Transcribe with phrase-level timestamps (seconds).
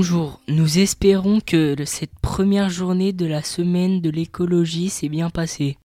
[0.00, 5.76] Bonjour, nous espérons que cette première journée de la semaine de l'écologie s'est bien passée.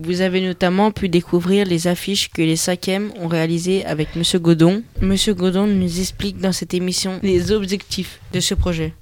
[0.00, 4.84] Vous avez notamment pu découvrir les affiches que les cinquièmes ont réalisées avec Monsieur Godon.
[5.00, 8.94] Monsieur Godon nous explique dans cette émission les objectifs de ce projet.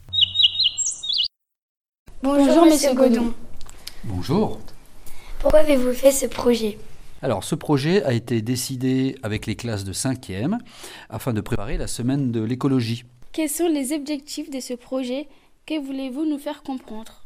[2.23, 3.35] Bonjour, Monsieur Godon.
[4.03, 4.61] Bonjour.
[5.41, 6.79] Pourquoi avez-vous fait ce projet?
[7.21, 10.57] Alors, ce projet a été décidé avec les classes de 5e
[11.11, 13.05] afin de préparer la semaine de l'écologie.
[13.33, 15.27] Quels sont les objectifs de ce projet
[15.65, 17.19] Que voulez-vous nous faire comprendre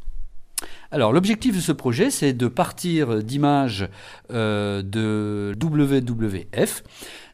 [0.90, 3.88] alors l'objectif de ce projet, c'est de partir d'images
[4.30, 6.82] euh, de WWF.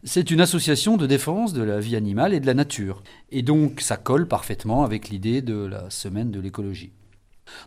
[0.03, 3.03] C'est une association de défense de la vie animale et de la nature.
[3.31, 6.93] Et donc ça colle parfaitement avec l'idée de la semaine de l'écologie.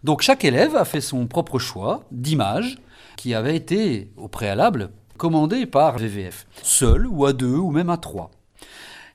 [0.03, 2.79] Donc chaque élève a fait son propre choix d'images
[3.15, 7.97] qui avait été au préalable commandées par VVF, seul ou à deux ou même à
[7.97, 8.31] trois.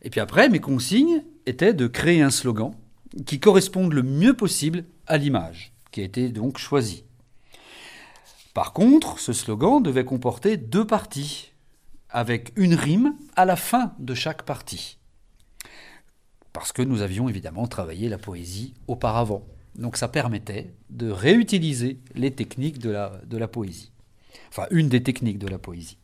[0.02, 2.72] Et puis après, mes consignes étaient de créer un slogan
[3.26, 7.04] qui corresponde le mieux possible à l'image qui a été donc choisi.
[8.54, 11.52] Par contre, ce slogan devait comporter deux parties,
[12.08, 14.98] avec une rime à la fin de chaque partie.
[16.52, 19.46] Parce que nous avions évidemment travaillé la poésie auparavant.
[19.76, 23.92] Donc ça permettait de réutiliser les techniques de la, de la poésie.
[24.48, 25.98] Enfin, une des techniques de la poésie.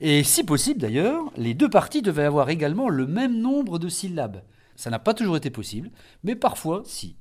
[0.00, 4.42] Et si possible d'ailleurs, les deux parties devaient avoir également le même nombre de syllabes.
[4.76, 5.90] Ça n'a pas toujours été possible,
[6.22, 7.16] mais parfois si.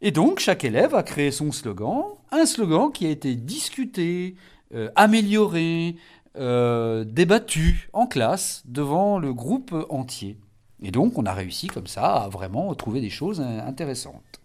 [0.00, 4.36] Et donc, chaque élève a créé son slogan, un slogan qui a été discuté,
[4.74, 5.96] euh, amélioré,
[6.36, 10.38] euh, débattu en classe devant le groupe entier.
[10.82, 14.41] Et donc, on a réussi comme ça à vraiment trouver des choses intéressantes.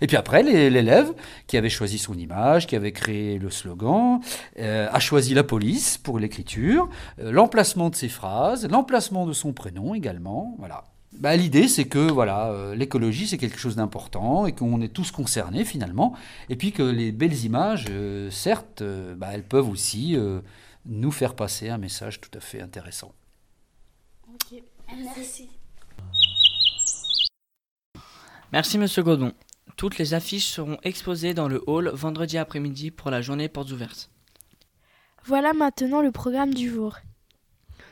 [0.00, 1.12] Et puis après, l'élève
[1.46, 4.20] qui avait choisi son image, qui avait créé le slogan,
[4.58, 6.88] euh, a choisi la police pour l'écriture,
[7.18, 10.56] l'emplacement de ses phrases, l'emplacement de son prénom également.
[10.58, 10.84] Voilà.
[11.18, 15.10] Bah, l'idée, c'est que voilà, euh, l'écologie, c'est quelque chose d'important et qu'on est tous
[15.10, 16.14] concernés finalement.
[16.48, 20.16] Et puis que les belles images, euh, certes, euh, bah, elles peuvent aussi
[20.86, 23.12] nous faire passer un message tout à fait intéressant.
[24.32, 24.62] Ok,
[24.96, 25.48] merci.
[28.52, 29.32] Merci, monsieur Godon.
[29.78, 34.10] Toutes les affiches seront exposées dans le hall vendredi après-midi pour la journée portes ouvertes.
[35.24, 36.96] Voilà maintenant le programme du jour.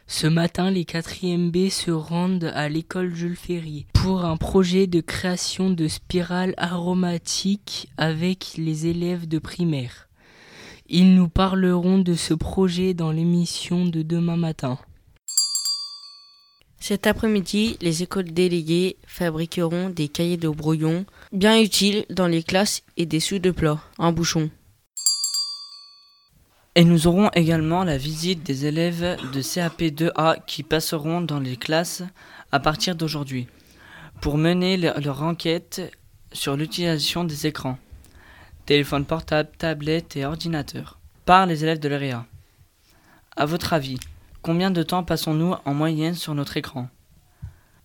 [0.09, 5.01] Ce matin, les 4e B se rendent à l'école Jules Ferry pour un projet de
[5.01, 10.09] création de spirales aromatiques avec les élèves de primaire.
[10.89, 14.81] Ils nous parleront de ce projet dans l'émission de demain matin.
[16.89, 22.85] Cet après-midi, les écoles déléguées fabriqueront des cahiers de brouillon bien utiles dans les classes
[22.97, 24.51] et des sous de plat en bouchon.
[26.77, 32.05] Et nous aurons également la visite des élèves de CAP2A qui passeront dans les classes
[32.53, 33.49] à partir d'aujourd'hui
[34.21, 35.83] pour mener leur enquête
[36.33, 37.79] sur l'utilisation des écrans,
[38.65, 42.27] téléphones portables, tablettes et ordinateurs, par les élèves de l'EREA.
[43.35, 43.99] À votre avis,
[44.47, 46.89] combien de temps passons-nous en moyenne sur notre écran?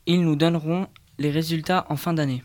[0.06, 0.86] Ils nous donneront
[1.18, 2.44] les résultats en fin d'année.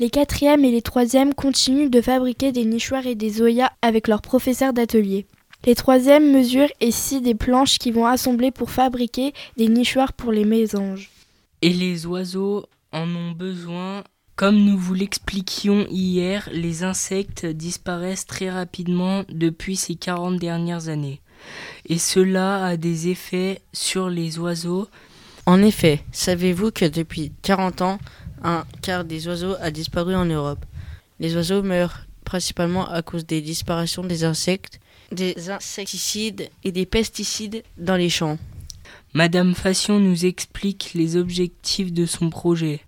[0.00, 4.22] Les quatrièmes et les troisièmes continuent de fabriquer des nichoirs et des oyas avec leurs
[4.22, 5.26] professeurs d'atelier.
[5.66, 10.44] Les troisièmes mesurent ici des planches qui vont assembler pour fabriquer des nichoirs pour les
[10.44, 11.10] mésanges.
[11.62, 14.02] Et les oiseaux en ont besoin.
[14.34, 21.20] Comme nous vous l'expliquions hier, les insectes disparaissent très rapidement depuis ces 40 dernières années.
[21.88, 24.88] Et cela a des effets sur les oiseaux.
[25.46, 27.98] En effet, savez-vous que depuis 40 ans,
[28.42, 30.64] un quart des oiseaux a disparu en Europe?
[31.20, 34.80] Les oiseaux meurent principalement à cause des disparitions des insectes,
[35.12, 38.38] des insecticides et des pesticides dans les champs.
[39.14, 42.80] Madame Fassion nous explique les objectifs de son projet.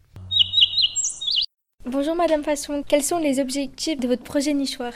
[1.87, 4.93] Bonjour Madame Fassion, quels sont les objectifs de votre projet nichoir?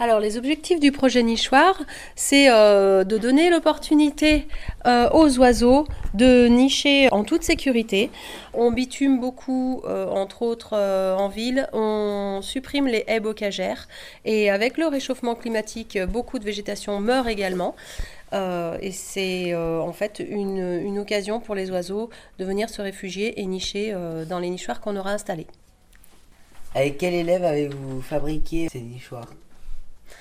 [0.00, 1.78] Alors les objectifs du projet nichoir,
[2.16, 4.48] c'est euh, de donner l'opportunité
[4.86, 8.10] euh, aux oiseaux de nicher en toute sécurité.
[8.54, 13.88] On bitume beaucoup, euh, entre autres en ville, on supprime les haies bocagères
[14.24, 17.76] et avec le réchauffement climatique, beaucoup de végétation meurt également.
[18.32, 22.08] et c'est en fait une, une, occasion pour les oiseaux
[22.38, 23.94] de venir se réfugier et nicher
[24.28, 25.46] dans les nichoirs qu'on aura installés.
[26.74, 29.28] Avec quel élève avez-vous fabriqué ces nichoirs?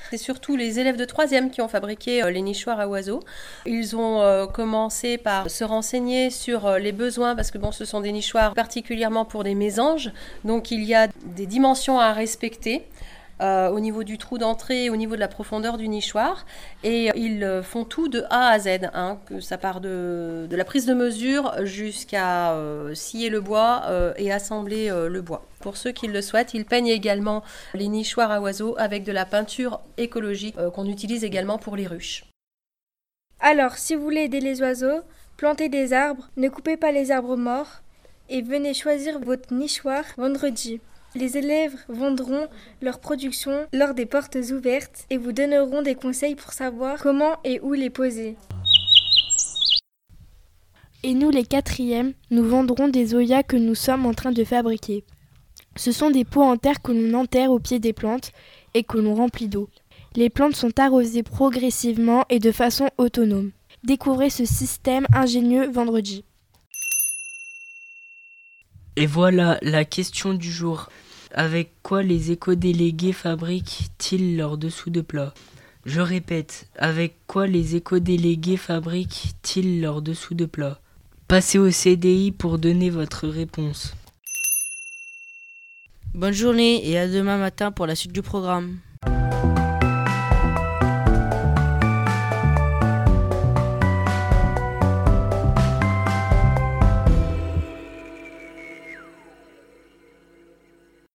[0.10, 3.22] C'est surtout les élèves de 3e qui ont fabriqué euh, les nichoirs à oiseaux.
[3.66, 7.86] Ils ont euh, commencé par se renseigner sur euh, les besoins parce que bon, ce
[7.86, 10.12] sont des nichoirs particulièrement pour des mésanges.
[10.46, 12.86] Donc il y a des dimensions à respecter.
[13.42, 16.46] Euh, au niveau du trou d'entrée, au niveau de la profondeur du nichoir.
[16.84, 20.94] Et ils font tout de A à Z, hein, ça part de, la prise de
[20.94, 22.56] mesure jusqu'à
[22.94, 23.84] scier le bois
[24.18, 25.46] et assembler le bois.
[25.60, 27.44] Pour ceux qui le souhaitent, ils peignent également
[27.74, 32.24] les nichoirs à oiseaux avec de la peinture écologique qu'on utilise également pour les ruches.
[33.40, 35.02] Alors, si vous voulez aider les oiseaux,
[35.38, 37.82] plantez des arbres, ne coupez pas les arbres morts
[38.28, 40.82] et venez choisir votre nichoir vendredi.
[41.16, 42.48] Les élèves vendront
[42.82, 47.60] leur production lors des portes ouvertes et vous donneront des conseils pour savoir comment et
[47.62, 48.36] où les poser.
[51.02, 55.04] Et nous, les quatrièmes, nous vendrons des oyas que nous sommes en train de fabriquer.
[55.76, 58.32] Ce sont des pots en terre que l'on enterre au pied des plantes
[58.76, 59.70] et que l'on remplit d'eau.
[60.16, 63.52] Les plantes sont arrosées progressivement et de façon autonome.
[63.84, 66.26] Découvrez ce système ingénieux vendredi.
[69.00, 70.90] Et voilà la question du jour.
[71.34, 75.34] Avec quoi les éco-délégués fabriquent-ils leur dessous de plat?
[75.86, 80.82] Je répète, avec quoi les éco-délégués fabriquent-ils leur dessous de plat?
[81.30, 83.94] Passez au CDI pour donner votre réponse.
[86.14, 88.80] Bonne journée et à demain matin pour la suite du programme.